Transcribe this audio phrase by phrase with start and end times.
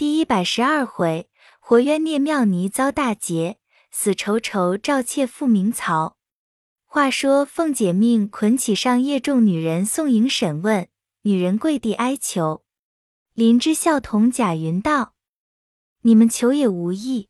[0.00, 1.28] 第一百十二回，
[1.58, 3.58] 活冤聂妙尼遭大劫，
[3.90, 6.16] 死仇仇赵妾复明曹。
[6.86, 10.88] 话说凤姐命捆起上夜众女人送迎审问，
[11.24, 12.64] 女人跪地哀求。
[13.34, 15.12] 林之孝同贾云道
[16.00, 17.28] ：“你们求也无益，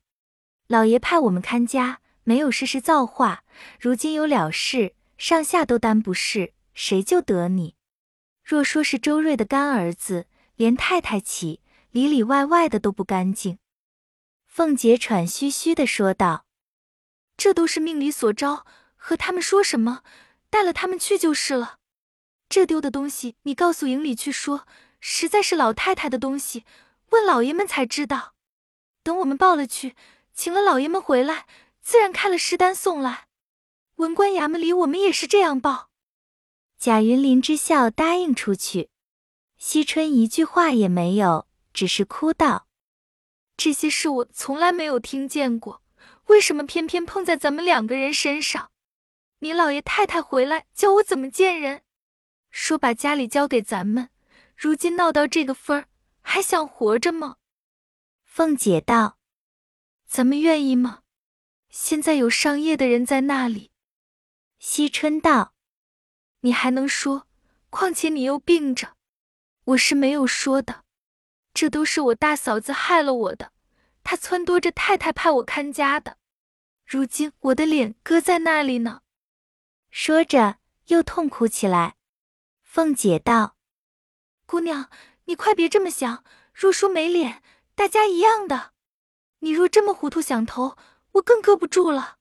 [0.69, 3.43] 老爷派我们看家，没有事事造化。
[3.81, 7.75] 如今有了事，上下都担不是，谁救得你？
[8.45, 11.59] 若说是周瑞的干儿子，连太太起。”
[11.91, 13.59] 里里外外的都不干净。
[14.47, 16.45] 凤姐喘吁吁的说道
[17.37, 20.03] ：“这都是命里所招，和他们说什么？
[20.51, 21.79] 带了他们去就是了。
[22.49, 24.67] 这丢的东西，你告诉营里去说，
[24.99, 26.65] 实在是老太太的东西，
[27.11, 28.35] 问老爷们才知道。
[29.03, 29.95] 等我们报了去，
[30.35, 31.47] 请了老爷们回来，
[31.81, 33.27] 自然开了尸单送来。
[33.97, 35.91] 文官衙门里，我们也是这样报。”
[36.79, 38.91] 贾云林之笑答应出去，
[39.59, 41.47] 惜春一句话也没有。
[41.73, 42.67] 只是哭道
[43.57, 45.83] ：“这些事我从来没有听见过，
[46.27, 48.71] 为什么偏偏碰在咱们两个人身上？
[49.41, 51.83] 你老爷太太回来叫我怎么见人？
[52.51, 54.11] 说把家里交给咱们，
[54.57, 55.89] 如今闹到这个份儿，
[56.21, 57.37] 还想活着吗？”
[58.25, 59.19] 凤姐道
[60.07, 61.03] ：“咱们愿意吗？
[61.69, 63.71] 现在有上夜的人在那里。”
[64.59, 65.55] 惜春道
[66.41, 67.27] ：“你还能说？
[67.71, 68.97] 况且你又病着，
[69.65, 70.85] 我是没有说的。”
[71.53, 73.53] 这都是我大嫂子害了我的，
[74.03, 76.17] 她撺掇着太太派我看家的。
[76.87, 79.01] 如今我的脸搁在那里呢？
[79.91, 81.97] 说着又痛哭起来。
[82.63, 83.57] 凤姐道
[84.47, 84.89] ：“姑娘，
[85.25, 86.25] 你快别这么想。
[86.53, 87.43] 若说没脸，
[87.75, 88.73] 大家一样的。
[89.41, 90.77] 你若这么糊涂想投，
[91.13, 92.19] 我更搁不住了。”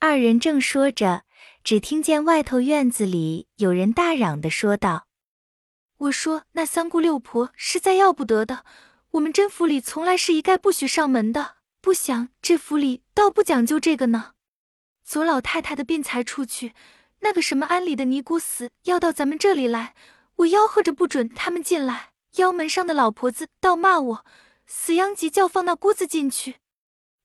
[0.00, 1.24] 二人正说着，
[1.62, 5.08] 只听见外头院子里有人大嚷的说道。
[6.00, 8.64] 我说那三姑六婆实在要不得的，
[9.10, 11.56] 我们甄府里从来是一概不许上门的。
[11.82, 14.32] 不想这府里倒不讲究这个呢。
[15.04, 16.72] 左老太太的病才出去，
[17.18, 19.94] 那个什么安里的尼姑死要到咱们这里来，
[20.36, 22.12] 我吆喝着不准他们进来。
[22.36, 24.24] 腰门上的老婆子倒骂我，
[24.66, 26.56] 死殃急叫放那姑子进去。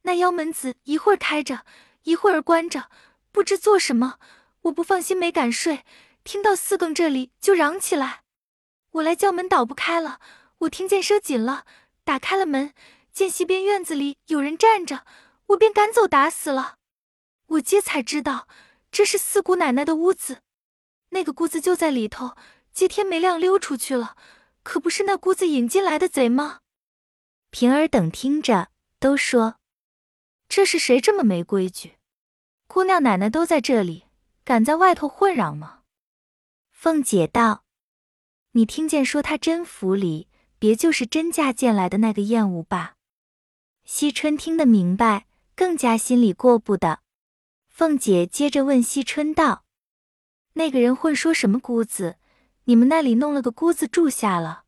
[0.02, 1.66] 那腰门子一会儿开着，
[2.03, 2.90] 一会儿关着，
[3.31, 4.16] 不知做什么。
[4.64, 5.85] 我不放心，没敢睡，
[6.25, 8.24] 听到四更这里就嚷起来。
[8.95, 10.19] 我来叫门，倒不开了。
[10.59, 11.66] 我听见声紧了，
[12.06, 12.73] 打开了门，
[13.11, 15.06] 见西边院子里有人站着，
[15.47, 16.78] 我便赶走，打死了。
[17.47, 18.47] 我接才知道，
[18.91, 20.41] 这是四姑奶奶的屋子，
[21.09, 22.35] 那个姑子就在里头。
[22.72, 24.17] 接天没亮溜出去了，
[24.61, 26.59] 可不是那姑子引进来的贼吗？
[27.50, 28.69] 平儿等听着，
[29.00, 29.55] 都说
[30.50, 31.95] ：“这是谁这么没规矩？
[32.67, 34.05] 姑娘奶奶都在这里，
[34.44, 35.84] 敢在外头混嚷吗？”
[36.72, 37.65] 凤姐道。
[38.57, 42.95] 你听见说他真府里，别就是甄家见来的那个厌恶吧？
[43.83, 45.25] 惜春听得明白，
[45.57, 47.01] 更加心里过不得。
[47.67, 49.66] 凤姐接着问惜春道
[50.55, 52.16] ：“那个人混说什么姑子？
[52.63, 54.63] 你们那里弄了个姑子住下了？”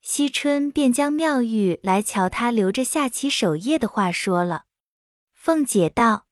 [0.00, 4.66] 惜春便将妙玉来瞧他留着下棋守夜的话说了。
[5.32, 6.26] 凤姐道：“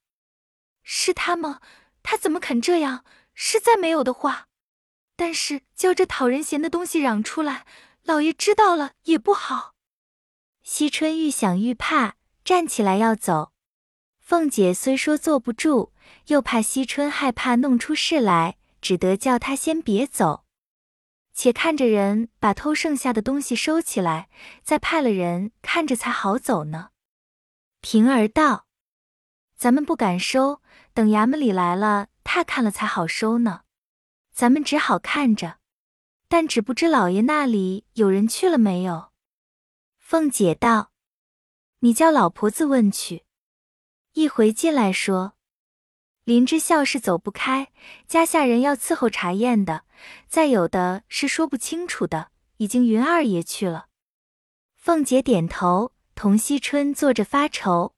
[0.85, 1.61] 是他吗？
[2.05, 3.05] 他怎么肯这样？
[3.35, 4.47] 实在没有的话。”
[5.21, 7.67] 但是叫这讨人嫌的东西嚷出来，
[8.05, 9.75] 老爷知道了也不好。
[10.63, 13.53] 惜春愈想愈怕，站起来要走。
[14.19, 15.93] 凤姐虽说坐不住，
[16.29, 20.47] 又怕惜春害怕弄出事来，只得叫他先别走，
[21.35, 24.31] 且看着人把偷剩下的东西收起来，
[24.63, 26.93] 再派了人看着才好走呢。
[27.83, 28.65] 平儿道
[29.55, 30.63] ：“咱们不敢收，
[30.95, 33.65] 等衙门里来了，他看了才好收呢。”
[34.41, 35.59] 咱们只好看着，
[36.27, 39.11] 但只不知老爷那里有人去了没有。
[39.99, 40.93] 凤姐道
[41.81, 43.25] ：“你叫老婆子问去。”
[44.17, 45.35] 一回进来说
[46.25, 47.71] ：“林之孝是走不开，
[48.09, 49.85] 家下人要伺候查验的，
[50.27, 53.89] 再有的是说不清楚的，已经云二爷去了。”
[54.75, 57.95] 凤姐点头，同惜春坐着发愁。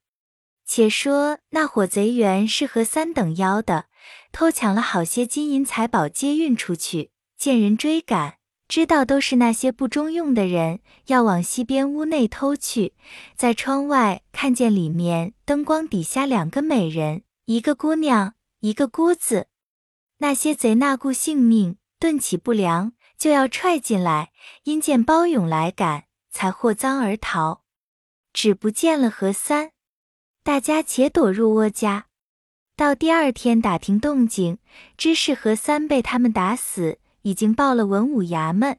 [0.64, 3.86] 且说那伙贼原是和三等妖的。
[4.32, 7.10] 偷抢了好些金银财宝，接运出去。
[7.36, 12.94] 见人追赶，知道都是那些不中用的人，要往西边屋内偷去。
[13.36, 19.48] 在窗外看见里面灯光底下两个美人，一个姑娘，一个姑子。
[20.18, 24.30] 那些贼那顾性命，顿起不良，就要踹进来。
[24.64, 27.62] 因见包勇来赶，才获赃而逃。
[28.32, 29.72] 只不见了何三，
[30.42, 32.06] 大家且躲入窝家。
[32.74, 34.58] 到第二天打听动静，
[34.96, 38.78] 知是何三被他们打死，已经报了文武衙门。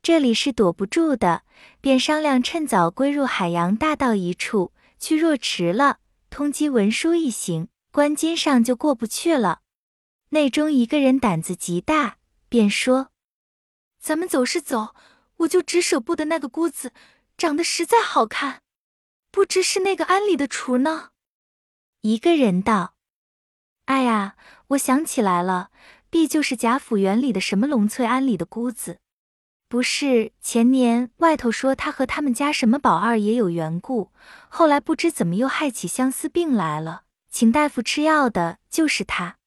[0.00, 1.42] 这里是躲不住的，
[1.80, 5.18] 便商量趁早归入海洋大道一处去。
[5.18, 5.98] 若迟了，
[6.30, 9.62] 通缉文书一行，关金上就过不去了。
[10.28, 12.18] 内中一个人胆子极大，
[12.48, 13.08] 便说
[13.98, 14.94] ：“咱们走是走，
[15.38, 16.92] 我就只舍不得那个姑子，
[17.36, 18.62] 长得实在好看，
[19.32, 21.10] 不知是那个庵里的厨呢？”
[22.02, 22.94] 一个人道
[23.86, 24.36] ：“哎呀，
[24.68, 25.70] 我想起来了，
[26.10, 28.98] 必就是贾府园里的什么龙翠庵里的姑子。
[29.68, 34.12] 不是前年外头说他和他们家什么宝二爷有缘故，
[34.48, 39.38] 后来不知怎么又害起相思病来了，请大夫吃药的就是他。”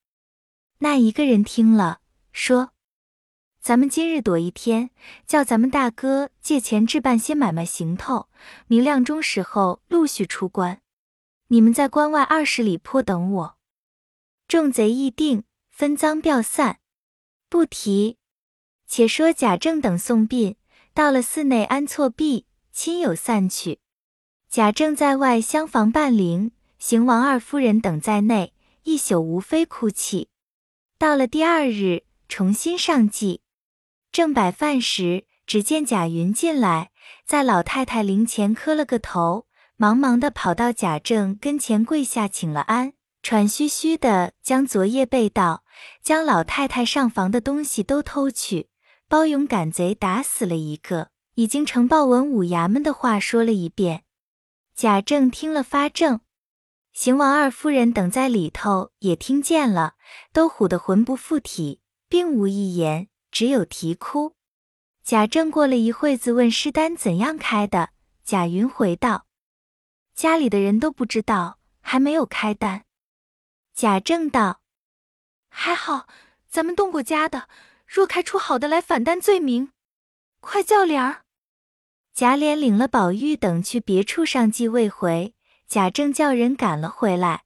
[0.80, 2.00] 那一个人听了，
[2.32, 2.72] 说
[3.62, 4.90] ：“咱们今日躲一天，
[5.28, 8.30] 叫咱们大哥借钱置办些买卖行头，
[8.68, 10.80] 明亮中时候陆续出关。
[11.48, 13.56] 你们在关外二十里坡等我。”
[14.50, 16.80] 众贼议定，分赃票散，
[17.50, 18.18] 不提。
[18.88, 20.56] 且说贾政等送殡，
[20.96, 23.80] 到了寺内安错毕，亲友散去。
[24.50, 30.30] 贾政在外厢房伴灵，邢王二夫人等在内，一宿无非哭泣。
[30.98, 33.42] 到了第二日，重新上祭，
[34.12, 36.90] 正摆饭时，只见贾云进来，
[37.24, 45.64] 在老太太灵前磕了个头，忙忙的跑到贾政跟前跪下请了安，喘吁吁的将昨夜被盗、
[46.02, 48.70] 将老太太上房的东西都偷去，
[49.08, 54.04] 包勇赶贼打死了一个，已经呈报文武衙门的话说了一遍。
[54.74, 56.22] 贾政听了发怔。
[56.94, 59.94] 邢王二夫人等在里头也听见了，
[60.34, 64.36] 都唬得魂不附体，并无一言，只有啼哭。
[65.04, 67.90] 贾政过了一会子，问尸单怎样开的。
[68.24, 69.28] 贾云回道
[70.16, 72.86] ：“家里的人都不知道，还没有开单。”
[73.80, 74.60] 贾政道
[75.48, 76.06] ：“还好，
[76.50, 77.48] 咱们动过家的，
[77.88, 79.72] 若开出好的来反担罪名，
[80.42, 81.24] 快叫脸儿。”
[82.14, 85.34] 贾琏领了宝玉等去别处上祭未回。
[85.66, 87.46] 贾政叫人赶了回来，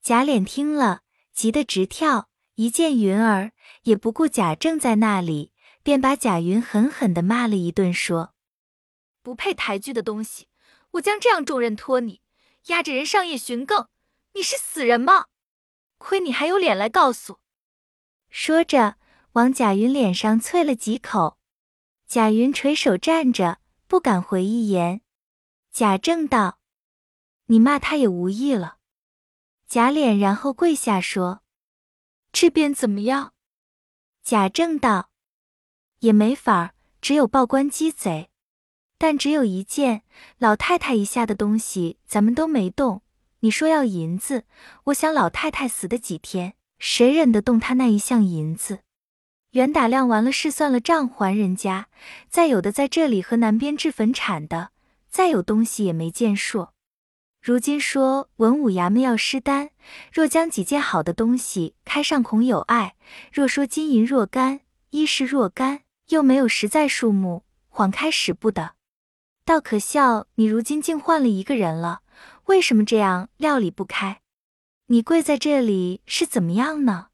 [0.00, 1.00] 贾琏听了，
[1.32, 2.28] 急得直跳。
[2.54, 3.50] 一见云儿，
[3.82, 5.52] 也不顾贾政在那里，
[5.82, 8.32] 便把贾云狠狠地骂了一顿，说
[9.20, 10.46] ：“不配抬举的东西！
[10.92, 12.20] 我将这样重任托你，
[12.66, 13.88] 押着人上夜巡更，
[14.34, 15.26] 你是死人吗？
[15.98, 17.38] 亏你还有脸来告诉！”
[18.30, 18.96] 说着，
[19.32, 21.38] 往贾云脸上啐了几口。
[22.06, 25.00] 贾云垂手站着，不敢回一言。
[25.72, 26.58] 贾政道。
[27.48, 28.78] 你骂他也无益了，
[29.68, 31.42] 贾琏然后跪下说
[32.32, 33.34] ：“这便怎么样？”
[34.24, 35.10] 贾政道
[36.00, 38.30] ：“也没法儿，只有报官鸡贼。
[38.98, 40.02] 但只有一件
[40.38, 43.02] 老太太遗下的东西，咱们都没动。
[43.40, 44.44] 你说要银子，
[44.84, 48.80] 我想老太太死的几天，谁忍得动她那一项银子？
[49.50, 51.88] 原打量完了是，算了账还人家。
[52.28, 54.70] 再有的在这里和南边置坟产的，
[55.08, 56.68] 再有东西也没见数。”
[57.40, 59.70] 如今说文武衙门要施单，
[60.12, 62.94] 若将几件好的东西开上，恐有碍；
[63.32, 68.72] 若说金银若干，衣饰若干，又没有实在数目，谎开使不得。
[69.44, 72.00] 倒可笑，你如今竟换了一个人了，
[72.46, 74.22] 为什么这样料理不开？
[74.86, 77.08] 你跪在这里是怎么样呢？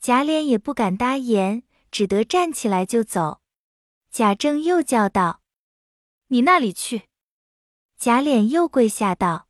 [0.00, 3.40] 贾琏也不敢答言，只得站起来就走。
[4.10, 5.42] 贾政又叫道
[6.28, 7.08] ：“你那里去？”
[7.98, 9.48] 贾琏又跪下道：“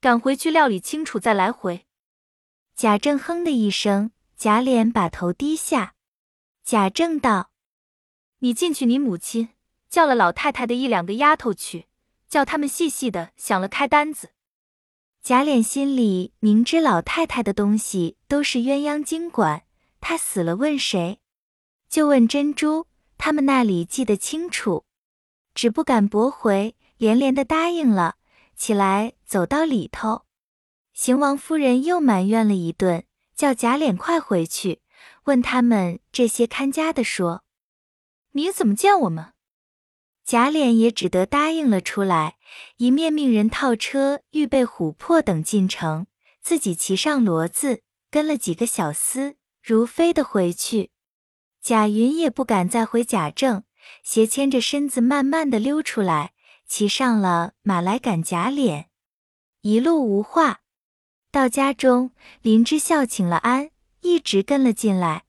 [0.00, 1.86] 赶回去料理清楚，再来回。”
[2.74, 5.94] 贾政哼的一声，贾琏把头低下。
[6.64, 7.52] 贾政道
[8.40, 9.50] ：“你进去，你母亲
[9.88, 11.86] 叫了老太太的一两个丫头去，
[12.30, 14.30] 叫他们细细的想了开单子。”
[15.22, 19.64] 贾琏心里明知老太太的东西都是鸳鸯经管，
[20.00, 21.18] 他死了问谁？
[21.90, 22.86] 就问珍珠，
[23.18, 24.86] 他们那里记得清楚，
[25.54, 26.74] 只不敢驳回。
[26.96, 28.16] 连连的答应了
[28.54, 30.26] 起来，走到里头，
[30.92, 34.82] 邢王夫人又埋怨了一顿，叫贾琏快回去，
[35.24, 37.42] 问他们这些看家的说
[38.32, 39.32] ：“你怎么见我们？”
[40.30, 42.36] 贾琏也只得答应了出来，
[42.76, 46.06] 一面命人套车，预备琥珀等进城，
[46.40, 47.82] 自己骑上骡子，
[48.12, 50.92] 跟了几个小厮，如飞的回去。
[51.60, 53.64] 贾云也不敢再回贾政，
[54.04, 56.30] 斜牵着身子，慢慢的溜出来。
[56.64, 58.84] 骑上了马来赶贾琏，
[59.62, 60.60] 一路无话。
[61.32, 63.70] 到家中，林之孝请了安，
[64.02, 65.24] 一直跟了进来。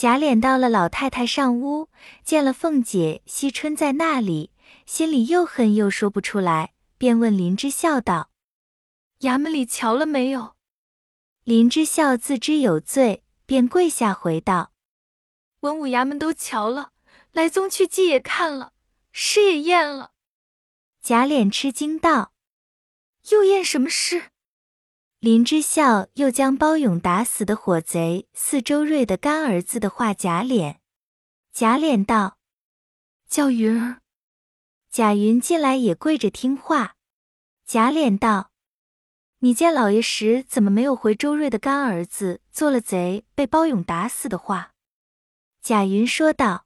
[0.00, 1.90] 贾琏到了老太太上屋，
[2.24, 4.50] 见了凤姐、惜春在那里，
[4.86, 8.30] 心里又恨又说不出来，便问林之孝道
[9.20, 10.54] ：“衙门里瞧了没有？”
[11.44, 14.72] 林之孝自知有罪，便跪下回道
[15.60, 16.92] ：“文武衙门都瞧了，
[17.32, 18.72] 来宗去祭也看了，
[19.12, 20.12] 诗也验了。
[21.02, 22.32] 贾琏吃惊道
[23.28, 24.30] ：“又验什么诗？”
[25.20, 30.78] 林之孝又将包勇打死的火贼四周瑞的干儿子的话贾琏。
[31.52, 32.38] 贾琏道
[33.28, 34.00] ：“叫云儿。”
[34.88, 36.96] 贾云进来也跪着听话。
[37.66, 38.50] 贾琏道
[39.40, 44.72] ：“你见老爷时，怎么没有回周瑞的干儿子做了贼，被包勇打死的话？”
[45.60, 46.64] 贾云说道：“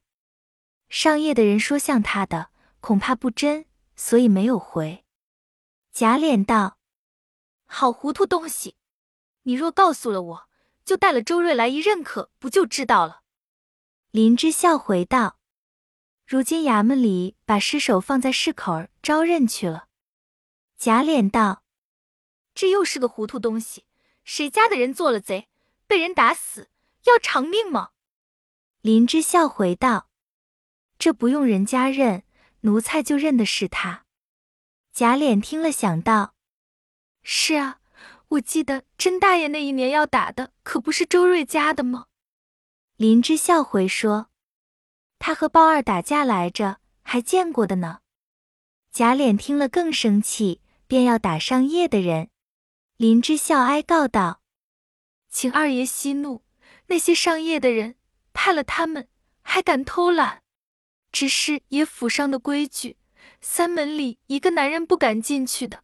[0.88, 3.64] 上夜的人说像他的，恐怕不真，
[3.96, 5.04] 所以没有回。”
[5.92, 6.78] 贾琏道
[7.66, 8.76] ：“好糊涂东西！
[9.42, 10.48] 你若告诉了我，
[10.84, 13.22] 就带了周瑞来一认可，不就知道了？”
[14.10, 15.38] 林之孝回道
[16.26, 19.88] ：“如今衙门里把尸首放在市口儿招认去了。”
[20.78, 21.64] 贾琏道
[22.54, 23.84] ：“这又是个糊涂东西！
[24.22, 25.48] 谁家的人做了贼，
[25.86, 26.70] 被人打死，
[27.04, 27.90] 要偿命吗？”
[28.80, 30.08] 林之孝回道
[30.98, 32.24] ：“这不用人家认，
[32.60, 34.04] 奴才就认的是他。”
[34.92, 36.33] 贾琏听了，想到
[37.24, 37.80] ：“是啊，
[38.28, 42.06] 我记得甄大爷那一年要打的，可不是周瑞家的吗？”
[42.96, 44.28] 林之孝回说
[45.18, 48.00] ：“他和包二打架来着，还见过的呢。”
[48.92, 52.28] 贾琏听了更生气，便要打上夜的人。
[52.96, 54.42] 林之孝哀告道
[55.28, 56.44] ：“请二爷息怒，
[56.86, 57.96] 那些上夜的人，
[58.32, 59.08] 派了他们，
[59.42, 60.42] 还敢偷懒？
[61.10, 62.96] 只是爷府上的规矩，
[63.40, 65.82] 三门里一个男人不敢进去的，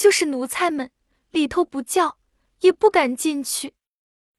[0.00, 0.90] 就是奴才们
[1.30, 2.16] 里头不叫，
[2.60, 3.74] 也不敢进去。”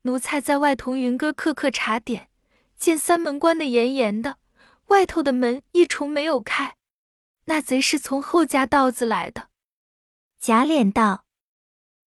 [0.02, 2.32] 奴才在外同云哥刻刻查点，
[2.76, 4.40] 见三门关得严严的，
[4.88, 6.78] 外头的门一重没有开。
[7.46, 9.50] 那贼是从后家道子来的。
[10.40, 11.26] 贾琏道：“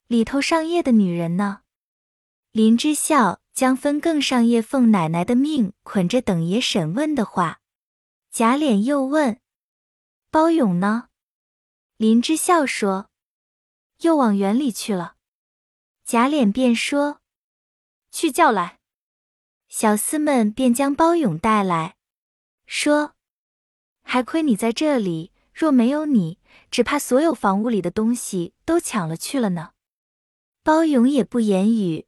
[0.09, 1.61] 里头上夜的女人呢？”
[2.51, 7.61] 林之孝将分更上夜奉奶奶的命，捆着等爷审问的话。
[8.33, 9.39] 贾琏又问
[10.33, 11.11] ：“包勇呢？”
[11.97, 13.11] 林之孝说
[14.05, 15.17] ：“又往园里去了。”
[16.07, 17.21] 贾琏便说。
[18.17, 18.79] 去叫来，
[19.69, 21.97] 小厮们便将包勇带来，
[22.65, 23.17] 说
[24.07, 26.39] ：“还亏你在这里，若没有你，
[26.71, 29.73] 只怕所有房屋里的东西都抢了去了呢。”
[30.63, 32.07] 包勇也不言语。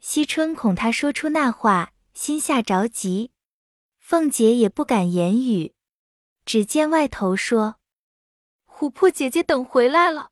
[0.00, 3.30] 惜春恐他说出那话，心下着急。
[4.00, 5.74] 凤姐也不敢言语，
[6.44, 7.76] 只见外头说
[8.66, 10.30] ：“琥珀姐姐等回来了。”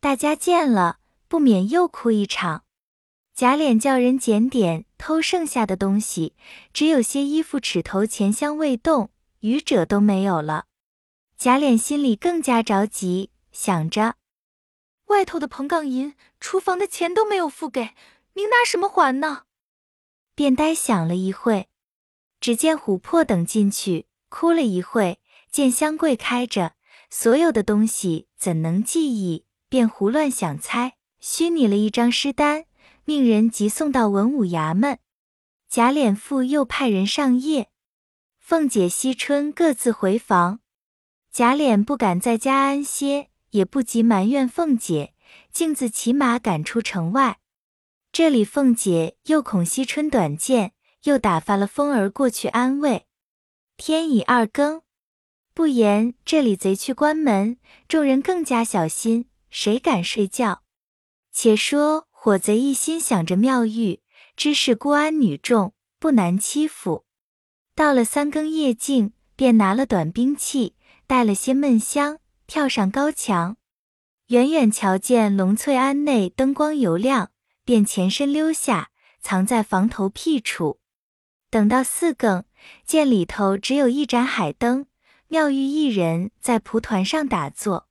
[0.00, 2.62] 大家见了，不免又哭一场。
[3.34, 6.36] 贾琏叫人检点偷剩下的东西，
[6.72, 10.66] 只有些衣服尺头钱箱未动，余者都没有了。
[11.36, 14.14] 贾琏心里更加着急，想着
[15.06, 17.94] 外头的棚杠银、厨房的钱都没有付给，
[18.34, 19.42] 您拿什么还呢？
[20.36, 21.66] 便呆想了一会，
[22.40, 25.18] 只见琥珀等进去，哭了一会，
[25.50, 26.74] 见箱柜开着，
[27.10, 29.44] 所有的东西怎能记忆？
[29.68, 32.64] 便胡乱想猜，虚拟了一张诗单。
[33.04, 34.98] 命人急送到文武衙门，
[35.68, 37.70] 贾琏复又派人上夜，
[38.38, 40.60] 凤姐、惜春各自回房。
[41.32, 45.14] 贾琏不敢在家安歇，也不急埋怨凤姐，
[45.50, 47.38] 径自骑马赶出城外。
[48.12, 50.72] 这里凤姐又恐惜春短见，
[51.04, 53.06] 又打发了风儿过去安慰。
[53.78, 54.82] 天已二更，
[55.54, 57.56] 不言这里贼去关门，
[57.86, 60.62] 众人更加小心，谁敢睡觉？
[61.32, 62.06] 且说。
[62.20, 64.00] 火贼一心想着妙玉，
[64.36, 67.04] 知是孤安女众，不难欺负。
[67.76, 70.74] 到了三更夜静，便拿了短兵器，
[71.06, 73.56] 带了些闷香，跳上高墙。
[74.26, 77.30] 远远瞧见龙翠庵内灯光油亮，
[77.64, 78.90] 便前身溜下，
[79.22, 80.80] 藏在房头僻处。
[81.50, 82.44] 等到四更，
[82.84, 84.86] 见里头只有一盏海灯，
[85.28, 87.87] 妙玉一人在蒲团上打坐，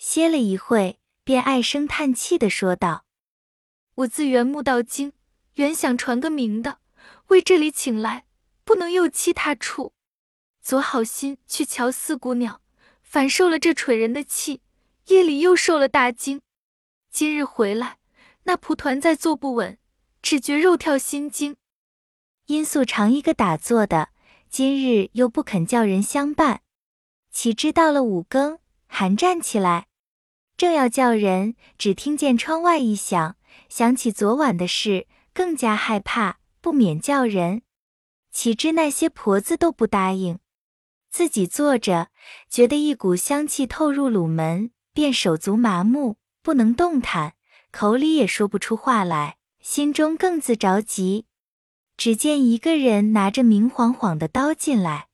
[0.00, 3.04] 歇了一会，便唉声叹气的说道。
[3.96, 5.12] 我自缘木到京，
[5.56, 6.78] 原想传个名的，
[7.26, 8.24] 为这里请来，
[8.64, 9.92] 不能又欺他处。
[10.62, 12.62] 昨好心去瞧四姑娘，
[13.02, 14.62] 反受了这蠢人的气，
[15.08, 16.40] 夜里又受了大惊。
[17.10, 17.98] 今日回来，
[18.44, 19.76] 那蒲团再坐不稳，
[20.22, 21.56] 只觉肉跳心惊。
[22.46, 24.08] 因素常一个打坐的，
[24.48, 26.62] 今日又不肯叫人相伴，
[27.30, 29.88] 岂知到了五更，寒战起来，
[30.60, 33.36] 正要叫人，只听见窗外一响。
[33.70, 37.62] 想起昨晚的事，更加害怕，不免叫人。
[38.30, 40.38] 岂知那些婆子都不答应，
[41.10, 42.08] 自己坐着，
[42.50, 47.32] 觉得一股香气透入鲁门，便手足麻木，不能动弹，
[47.72, 51.24] 口里也说不出话来，心中更自着急。
[51.96, 55.08] 只见一个人拿着明晃晃的刀进来，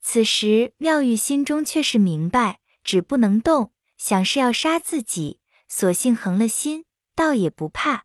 [0.00, 3.71] 此时妙玉心中却是明白，只不能动，
[4.04, 8.02] 想是要杀自己，索性横了心，倒也不怕。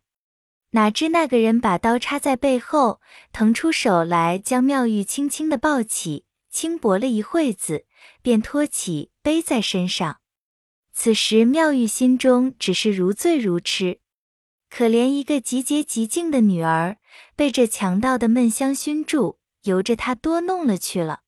[0.70, 3.00] 哪知那个人把刀插在背后，
[3.32, 7.84] 腾出手来，将妙玉轻轻的抱起，轻薄了一会子，
[8.22, 10.20] 便托起背在身上。
[10.92, 13.98] 此时妙玉心中只是如醉如痴，
[14.70, 16.98] 可怜一个极洁极静的女儿，
[17.34, 21.22] 被这强盗的闷香熏住，由着他多弄了去了。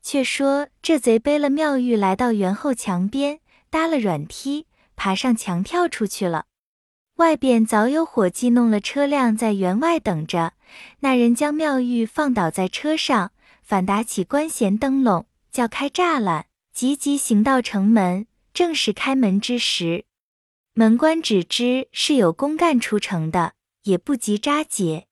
[0.00, 6.46] 却说这贼背了妙玉来到园后墙边，搭了软梯，爬上墙跳出去了。
[7.16, 10.54] 外边早有伙计弄了车辆在园外等着，
[11.00, 13.32] 那人将妙玉放倒在车上，
[13.62, 18.26] 反打起关衔灯笼，叫开栅栏，急急行到城门。
[18.54, 20.04] 正是开门之时，
[20.74, 25.06] 门官只知是有公干出城的，也不及扎解，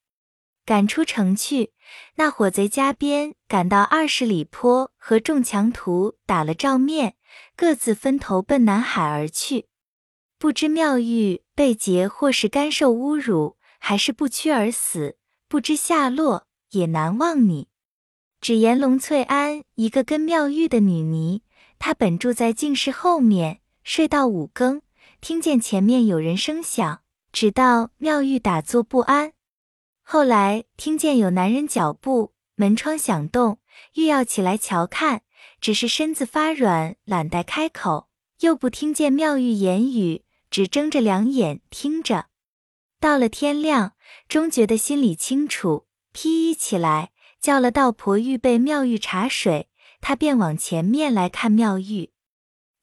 [0.64, 1.72] 赶出城去。
[2.16, 7.15] 那伙贼加鞭赶到二十里坡，和众强徒打了照面，
[7.56, 9.66] 各自分头奔南海而去。
[10.38, 15.16] 不知妙玉被劫，或是甘受侮辱，还是不屈而死，
[15.48, 17.68] 不知下落，也难忘你。
[18.40, 21.42] 只言龙翠庵一个跟妙玉的女尼，
[21.78, 24.82] 她本住在净室后面，睡到五更，
[25.22, 27.00] 听见前面有人声响，
[27.32, 29.32] 直到妙玉打坐不安。
[30.02, 33.58] 后来听见有男人脚步，门窗响动，
[33.94, 35.22] 欲要起来瞧看，
[35.60, 38.08] 只是身子发软，懒得开口，
[38.40, 40.24] 又不听见妙玉言语。
[40.48, 42.26] 只睁着两眼听着，
[43.00, 43.96] 到了天亮，
[44.28, 47.10] 终觉得心里清楚，披衣起来，
[47.40, 49.68] 叫了道婆预备妙玉茶水。
[50.00, 52.12] 他便往前面来看妙玉，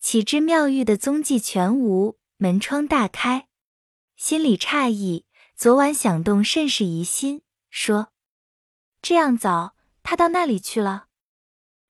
[0.01, 3.47] 岂知妙玉的踪迹全无，门窗大开，
[4.17, 5.25] 心里诧异。
[5.55, 8.09] 昨晚响动甚是疑心，说
[9.01, 11.05] ：“这样早，他到那里去了？”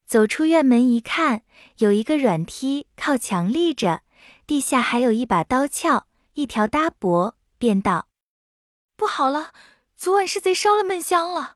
[0.05, 1.43] 走出院门一看，
[1.77, 4.01] 有一个软梯靠墙立着。
[4.45, 8.09] 地下还有一把刀鞘，一条搭脖，便道
[8.98, 9.53] ：“不好了，
[9.96, 11.55] 昨晚是贼烧了闷香了。”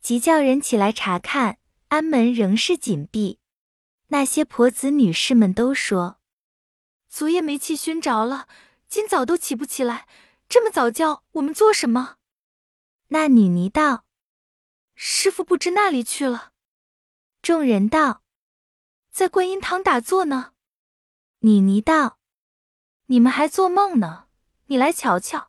[0.00, 3.40] 即叫人起来查看，安门仍是紧闭。
[4.08, 6.18] 那些婆子女士们都说
[7.10, 8.46] ：“昨夜煤气熏着了，
[8.88, 10.06] 今早都起不起来。
[10.48, 12.16] 这么早叫我们做什么？”
[13.08, 14.04] 那女尼道
[14.94, 16.52] ：“师傅不知那里去了。”
[17.48, 18.20] 众人道
[19.10, 20.52] ：“在观音堂打坐呢。”
[21.40, 22.18] 女尼道
[23.08, 24.26] ：“你们还做梦呢？
[24.66, 25.48] 你来瞧瞧。”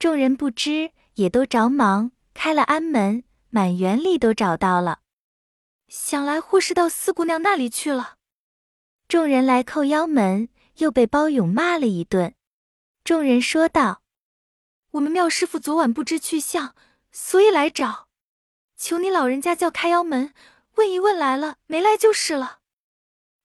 [0.00, 5.02] 众人不知，也都着忙开了安门，满园里都找到了。
[5.86, 8.16] 想来或是到四姑娘那里去了。
[9.06, 12.34] 众人来叩腰门，又被包勇骂了一顿。
[13.04, 14.02] 众人说道
[14.90, 16.74] ：“我们妙师傅昨晚不知去向，
[17.12, 18.08] 所以来找，
[18.76, 20.34] 求你老人家叫开腰门，
[20.76, 22.60] 问一问来了没来就是了。”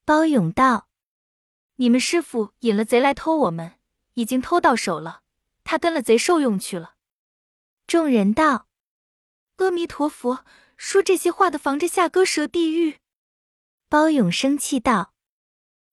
[0.05, 0.87] 包勇道。
[1.75, 3.79] 你们师傅引了贼来偷我们，
[4.13, 5.21] 已经偷到手了。
[5.63, 6.93] 他跟了贼受用去了。
[7.87, 8.67] 众人道
[9.57, 10.45] ：“阿弥陀佛，
[10.77, 12.99] 说这些话的防着下割舌地狱。”
[13.89, 15.13] 包勇生气道：“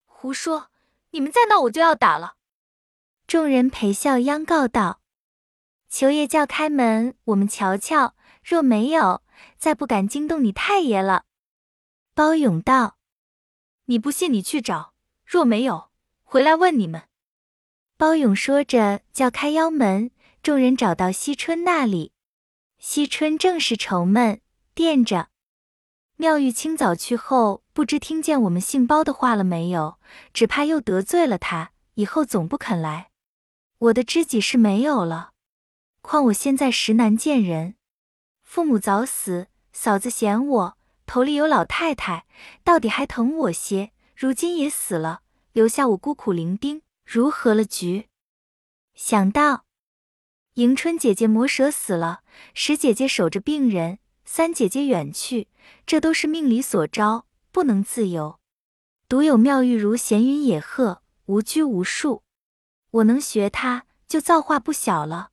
[0.05, 0.69] 胡说！
[1.13, 2.35] 你们再闹，我就要打了。”
[3.27, 5.01] 众人陪笑央告道
[5.89, 8.15] ：“求爷叫开门，我们瞧瞧。
[8.43, 9.23] 若没有，
[9.57, 11.25] 再不敢惊动你太爷了。”
[12.19, 12.99] 包勇道
[13.87, 14.93] ：“你不信，你去找。”
[15.25, 15.91] 若没有，
[16.25, 17.05] 回来问你们。
[17.97, 20.11] 包勇说着，叫开腰门。
[20.43, 22.11] 众人找到惜春那里，
[22.81, 24.41] 惜春正是愁闷，
[24.75, 25.29] 惦着
[26.17, 30.01] 妙玉清早去后，不知听见我们姓包的话了没有？
[30.35, 33.13] 只怕又得罪了他，以后总不肯来。
[33.79, 35.35] 我的知己是没有了，
[36.01, 37.77] 况我现在实难见人。
[38.43, 40.78] 父母早死，嫂子嫌我，
[41.09, 42.27] 头里有老太太，
[42.63, 43.93] 到底还疼我些。
[44.15, 48.09] 如今也死了，留下我孤苦伶仃，如何了局？
[48.95, 49.65] 想到
[50.55, 52.21] 迎春姐姐魔蛇死了，
[52.53, 55.49] 十姐姐守着病人，三姐姐远去，
[55.87, 58.39] 这都是命里所招，不能自由。
[59.09, 62.23] 独有妙玉如闲云野鹤，无拘无束。
[62.91, 65.31] 我能学她，就造化不小了。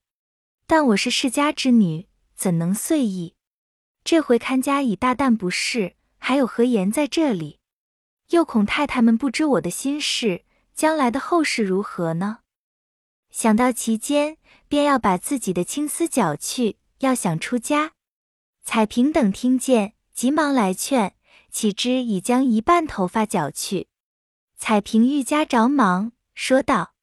[0.66, 3.36] 但我是世家之女，怎能遂意？
[4.06, 7.60] 这回看家已大但不是，还有何言在这里？
[8.30, 12.42] 又恐太太们不知我的心事，将来的后事如何呢？
[13.32, 14.38] 想到其间，
[14.68, 17.94] 便要把自己的青丝绞去，要想出家。
[18.62, 21.16] 彩萍等听见，急忙来劝，
[21.50, 23.88] 岂知已将一半头发绞去。
[24.56, 26.94] 彩萍愈加着忙，说道：“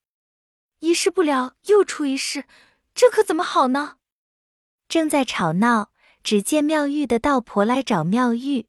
[0.78, 2.46] 一事不了，又出一事，
[2.94, 3.96] 这可怎么好呢？”
[4.88, 5.91] 正在吵闹，
[6.22, 8.66] 只见妙玉的道婆来找妙玉。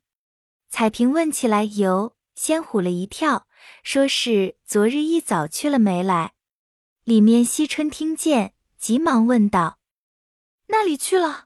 [0.69, 3.47] 彩萍问起来，由先唬了一跳，
[3.83, 6.33] 说是昨日一早去了没来。
[7.03, 9.77] 里面惜春听见，急忙问道
[10.67, 11.45] ：“那里去了？”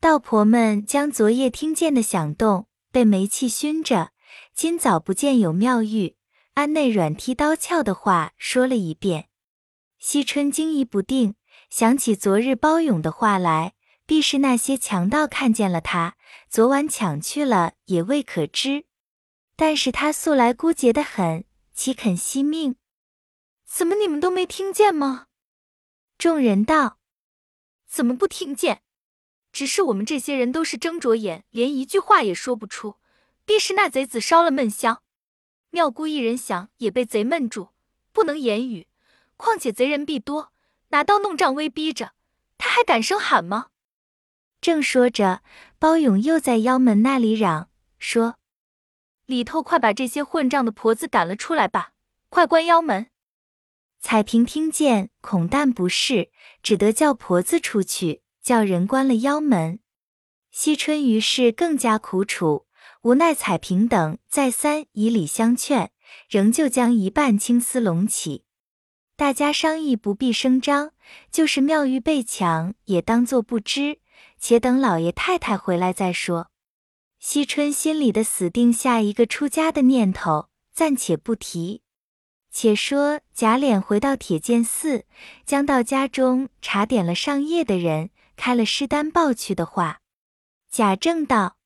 [0.00, 4.12] 道婆们将昨夜听见的响动，被煤气熏着，
[4.54, 6.16] 今早不见有妙玉，
[6.54, 9.28] 安内软踢刀鞘的话说了一遍。
[9.98, 11.36] 惜春惊疑不定，
[11.70, 13.72] 想起昨日包勇的话来，
[14.06, 16.16] 必是那些强盗看见了他，
[16.48, 18.86] 昨晚抢去了，也未可知。
[19.56, 22.76] 但是他素来孤洁的很，岂肯惜命？
[23.64, 25.26] 怎么你们都没听见吗？
[26.16, 26.98] 众人道：
[27.88, 28.82] 怎么不听见？
[29.50, 32.96] 只是我们这些人都是睁着眼，连一句话也说不出。
[33.44, 35.02] 必是那贼子烧了闷香，
[35.70, 37.70] 妙姑一人想也被贼闷住，
[38.12, 38.86] 不能言语。
[39.36, 40.52] 况且贼人必多，
[40.88, 42.12] 拿刀弄杖威逼着，
[42.56, 43.68] 他还敢声喊吗？
[44.60, 45.42] 正说着，
[45.78, 48.36] 包勇又在腰门那里嚷说
[49.26, 51.92] ：“里头快把这些混账的婆子赶了出来吧！
[52.28, 53.06] 快关腰门！”
[54.00, 56.30] 彩萍听见，恐但不是，
[56.62, 58.22] 只得叫婆子出去。
[58.42, 59.80] 叫人关了腰门，
[60.52, 62.66] 惜春于是更加苦楚，
[63.02, 65.90] 无奈彩萍等再三以礼相劝，
[66.30, 68.44] 仍旧将一半青丝拢起。
[69.16, 70.92] 大家商议不必声张，
[71.32, 73.98] 就是妙玉被抢，也当作不知，
[74.38, 76.50] 且等老爷太太回来再说。
[77.18, 81.82] 惜春心里的死定下一个出家的念头，暂且不提。
[82.50, 85.04] 且说贾琏回到铁剑寺，
[85.44, 88.10] 将到家中查点了上夜的人。
[88.38, 90.02] 开了尸单报去的话，
[90.70, 91.56] 贾政道：“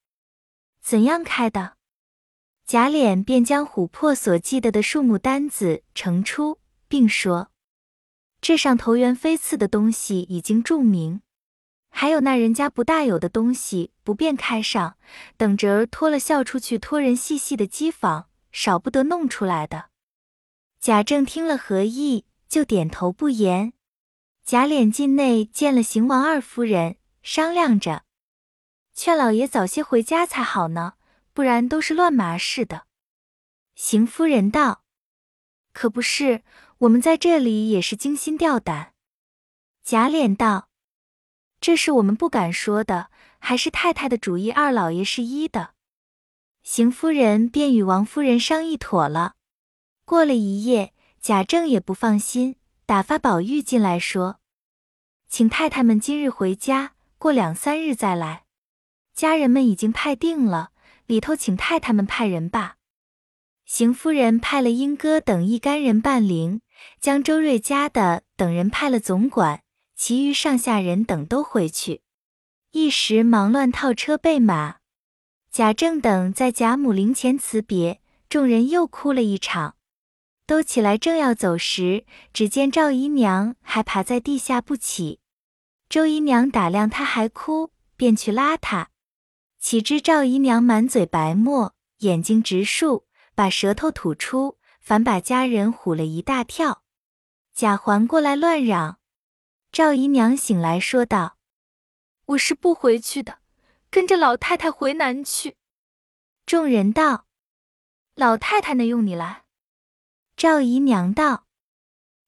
[0.80, 1.74] 怎样开的？”
[2.64, 7.50] 贾琏便将琥珀所记得的数目单子呈出，并说
[8.40, 11.22] ：“这上头元飞刺的东西已经注明，
[11.90, 14.96] 还有那人家不大有的东西不便开上，
[15.36, 19.90] 等着儿托了笑出去托人细细的机房，少不得弄出来的。”
[20.80, 23.74] 贾政听了何意，就点头不言。
[24.42, 28.04] 贾琏进内见了邢王二夫人，商量着，
[28.94, 30.94] 劝老爷早些回家才好呢，
[31.34, 32.86] 不然都是乱麻似的。
[33.74, 34.84] 邢夫人道
[35.72, 36.42] ：“可不是，
[36.78, 38.94] 我们在这里也是惊心吊胆。”
[39.84, 40.69] 贾琏道
[41.60, 45.74] ：“这是我们不敢说的，还是太太的主意，二老爷是一的。”
[46.62, 49.34] 邢夫人便与王夫人商议妥了。
[50.04, 54.40] 过了一夜，贾政也不放心，打发宝玉进来说。
[55.28, 58.44] 请太太们今日回家，过两三日再来。
[59.14, 60.70] 家人们已经派定了，
[61.06, 62.76] 里头请太太们派人吧。
[63.64, 66.62] 邢夫人派了英哥等一干人伴灵，
[67.00, 69.62] 将周瑞家的等人派了总管，
[70.02, 72.00] 其余上下人等都回去。
[72.70, 74.76] 一时忙乱套车备马。
[75.52, 79.76] 贾政等在贾母灵前辞别，众人又哭了一场。
[80.46, 85.20] 都起来正要走时，只见赵姨娘还爬在地下不起。
[85.90, 88.88] 周姨娘打量她还哭，便去拉她。
[89.58, 96.84] 岂知赵姨娘满嘴白沫，眼睛直竖，把舌头吐出，反把家人唬了一大跳。
[97.52, 98.99] 贾环过来乱嚷。
[99.72, 101.36] 赵姨娘醒来说道
[102.26, 103.38] ：“我是不回去的，
[103.88, 105.56] 跟着老太太回南去。”
[106.44, 107.26] 众人道
[108.16, 109.44] ：“老太太能用你来？”
[110.36, 111.46] 赵姨娘道：“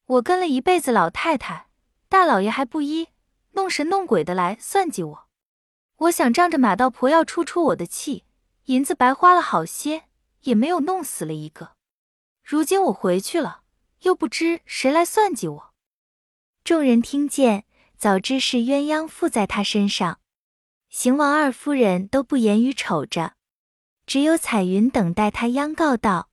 [0.06, 1.66] 我跟了一辈子老太太，
[2.08, 3.08] 大老爷还不依。”
[3.54, 5.28] 弄神弄鬼的来算计我，
[5.96, 8.24] 我想仗着马道婆要出出我的气，
[8.66, 10.04] 银子白花了好些，
[10.42, 11.72] 也没有弄死了一个。
[12.42, 13.62] 如今我回去了，
[14.02, 15.71] 又不知谁来算计我。
[16.64, 17.64] 众人听见，
[17.96, 20.20] 早知是鸳鸯附在他身上。
[20.88, 23.34] 邢王二夫人都不言语，瞅着，
[24.06, 26.30] 只有彩云等待他央告道：“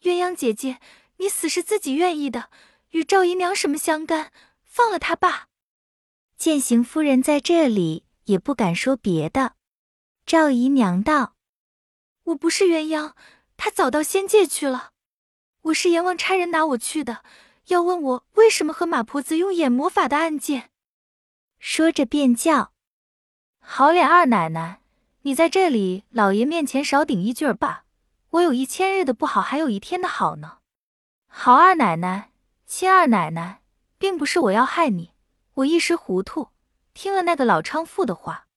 [0.00, 0.80] 鸳鸯姐姐，
[1.18, 2.48] 你死是自己愿意的，
[2.92, 4.32] 与赵姨娘什么相干？
[4.62, 5.48] 放了他吧。”
[6.38, 9.56] 见邢夫人在这里，也不敢说别的。
[10.24, 11.36] 赵姨娘道
[12.24, 13.12] ：“我不是鸳鸯，
[13.58, 14.92] 她早到仙界去了。
[15.64, 17.22] 我是阎王差人拿我去的，
[17.66, 20.70] 要问我为什么和马婆子用眼魔法的案件。”
[21.58, 22.72] 说着便叫
[23.58, 24.80] ：“好脸二奶奶，
[25.22, 27.84] 你在这里老爷面前少顶一句儿吧。
[28.30, 30.58] 我有一千日的不好，还有一天的好呢。
[31.26, 32.30] 好二奶奶，
[32.66, 33.62] 亲二奶奶，
[33.98, 35.12] 并不是我要害你。”
[35.54, 36.48] 我一时糊涂，
[36.94, 38.48] 听了那个老娼妇的话，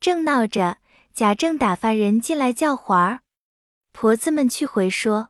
[0.00, 0.78] 正闹着，
[1.14, 3.20] 贾政打发人进来叫环儿，
[3.92, 5.28] 婆子们去回说，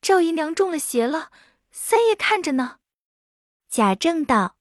[0.00, 1.32] 赵姨娘中了邪了，
[1.80, 2.80] 三爷看着呢。
[3.70, 4.56] 贾政道：“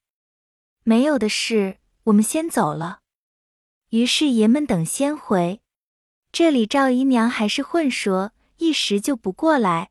[0.86, 3.02] 没有的事，我们先走了。”
[3.90, 5.62] 于是爷们等先回。
[6.32, 9.90] 这里赵姨娘还是混说，一时就不过来。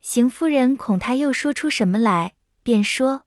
[0.00, 3.24] 邢夫人恐他又说出什么来，便说：“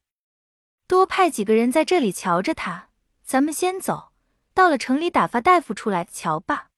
[0.85, 2.89] 多派几个人在这里瞧着他，
[3.23, 4.11] 咱们先走，
[4.53, 6.69] 到了城里打发大夫出来瞧吧。”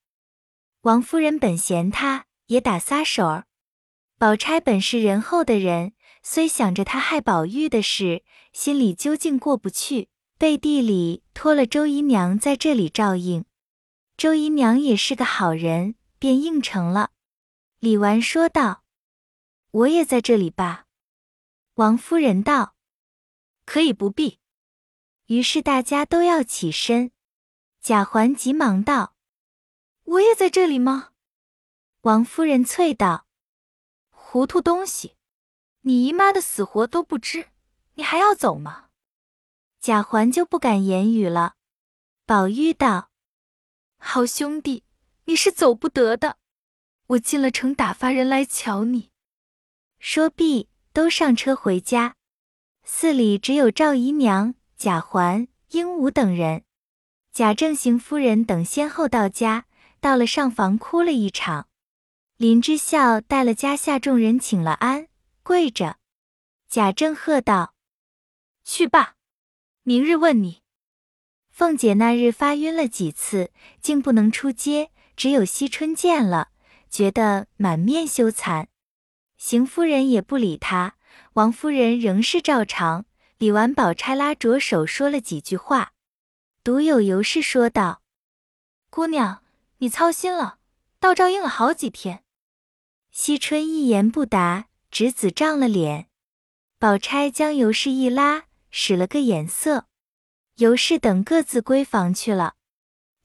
[0.83, 3.47] 王夫人本嫌他也打撒手儿。
[4.19, 5.93] 宝钗本是仁厚的人，
[6.25, 13.45] 虽想着他害宝玉的事，心里究竟过不去，背地里托了周姨娘在这里照应。
[14.15, 17.11] 周姨娘也是个好人，便应承了。
[17.79, 18.83] 李纨说道
[19.71, 20.85] ：“我也在这里吧。”
[21.75, 22.75] 王夫人道
[23.65, 24.39] ：“可以不必。”
[25.27, 27.11] 于是大家都要起身。
[27.81, 29.15] 贾环急忙道
[30.05, 31.09] ：“我也在这里吗？”
[32.03, 33.27] 王夫人啐道
[34.09, 35.12] ：“糊涂东西，
[35.83, 37.47] 你姨妈的死活都不知，
[37.93, 38.87] 你还要走吗？”
[39.79, 41.53] 贾环就不敢言语了。
[42.25, 43.09] 宝玉道。
[43.97, 44.83] 好兄弟，
[45.25, 46.37] 你是走不得的。
[47.07, 49.11] 我进了城，打发人来瞧你。
[49.99, 52.15] 说毕，都上车回家。
[52.83, 56.63] 寺里只有赵姨娘、贾环、鹦鹉等人。
[57.31, 59.65] 贾政、邢夫人等先后到家，
[59.99, 61.67] 到了上房，哭了一场。
[62.37, 65.07] 林之孝带了家下众人请了安，
[65.43, 65.97] 跪着。
[66.67, 67.75] 贾政喝道
[68.65, 69.15] ：“去罢，
[69.83, 70.63] 明日问你。”
[71.51, 76.49] 凤姐那日发晕了几次，竟不能出街，只有惜春见了，
[76.89, 78.65] 觉得满面羞惭。
[79.37, 80.95] 邢夫人也不理她，
[81.33, 83.05] 王夫人仍是照常。
[83.37, 85.93] 李纨、宝钗拉着手说了几句话，
[86.63, 88.01] 独有尤氏说道
[88.89, 89.43] ：“姑娘，
[89.79, 90.59] 你操心了，
[90.99, 92.23] 倒照应了好几天。”
[93.11, 96.07] 惜春一言不答，侄子涨了脸。
[96.77, 99.87] 宝钗将尤氏一拉，使了个眼色。
[100.57, 102.53] 尤氏等各自归房去了。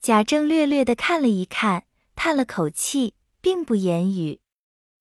[0.00, 1.85] 贾政略略的看了一看，
[2.16, 4.40] 叹了口气，并不言语。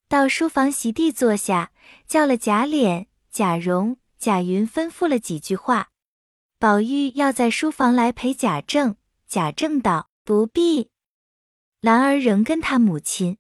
[0.10, 1.72] 到书房席地坐下，
[2.06, 5.92] 叫了贾琏、贾蓉、贾云，吩咐了几句话。
[6.60, 10.90] 宝玉要在书房来陪贾政，贾政道不必。
[11.80, 13.38] 兰儿仍跟他母亲，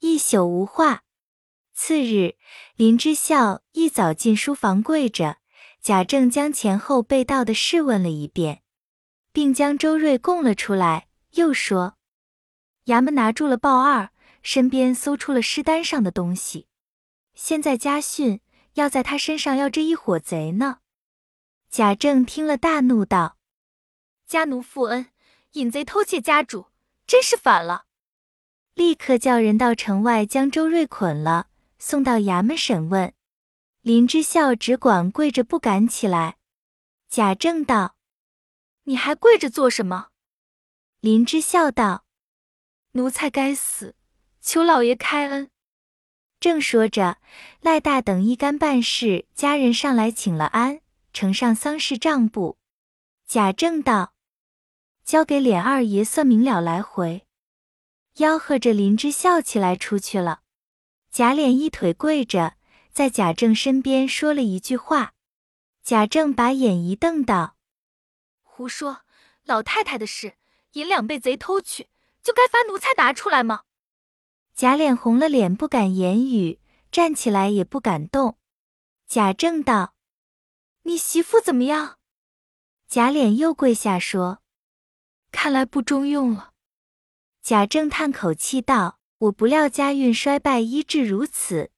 [0.00, 1.04] 一宿无话。
[1.80, 2.34] 次日，
[2.74, 5.36] 林之孝一早进书房跪着。
[5.80, 8.62] 贾政将前后被盗的事问了一遍，
[9.32, 11.96] 并将周瑞供了出来，又说
[12.86, 14.10] ：“衙门拿住了鲍二，
[14.42, 16.66] 身边搜出了尸单上的东西，
[17.34, 18.40] 现在家训
[18.74, 20.80] 要在他身上要这一伙贼呢。”
[21.70, 23.36] 贾政听了大怒，道
[24.26, 25.06] ：“家奴负恩，
[25.52, 26.66] 引贼偷窃家主，
[27.06, 27.84] 真是反了！”
[28.74, 31.46] 立刻叫人到城外将周瑞捆了，
[31.78, 33.12] 送到衙门审问。
[33.82, 36.36] 林之孝只管跪着，不敢起来。
[37.08, 37.96] 贾政道
[38.84, 40.08] ：“你还跪着做什么？”
[41.00, 42.04] 林之孝道
[42.92, 43.94] ：“奴才该死，
[44.40, 45.50] 求老爷开恩。”
[46.40, 47.18] 正说着，
[47.60, 50.80] 赖大等一干办事家人上来请了安，
[51.12, 52.58] 呈上丧事账簿。
[53.26, 54.14] 贾政道
[55.04, 57.26] ：“交给琏二爷算明了来回。”
[58.16, 60.42] 吆喝着林之孝起来出去了。
[61.10, 62.54] 贾琏一腿跪着。
[62.90, 65.14] 在贾政身边说了一句话，
[65.84, 67.56] 贾政把眼一瞪道
[68.42, 69.02] ：“胡说！
[69.44, 70.34] 老太太的事，
[70.72, 71.88] 银两被贼偷去，
[72.24, 73.62] 就该罚奴才拿出来吗？”
[74.52, 76.58] 贾琏红了脸，不敢言语，
[76.90, 78.36] 站起来也不敢动。
[79.06, 79.94] 贾政道
[80.82, 81.98] ：“你媳妇怎么样？”
[82.88, 84.40] 贾琏又跪下说
[85.30, 86.52] ：“看来不中用了。”
[87.42, 91.70] 贾政叹口气道：“我不料家运衰败，医治如此。”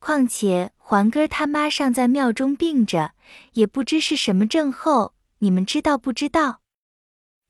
[0.00, 3.14] 况且环哥他妈尚在庙中病着，
[3.54, 6.60] 也不知是什么症候，你们知道不知道？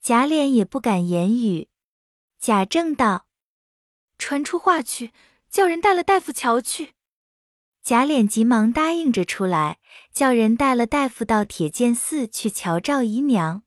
[0.00, 1.68] 贾琏也不敢言语。
[2.40, 3.26] 贾政道
[4.16, 5.12] ：“传出话去，
[5.50, 6.94] 叫人带了大夫瞧去。”
[7.82, 9.78] 贾琏急忙答应着出来，
[10.12, 13.62] 叫人带了大夫到铁剑寺去瞧赵姨娘，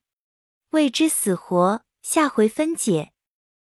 [0.70, 3.12] 未知死活，下回分解。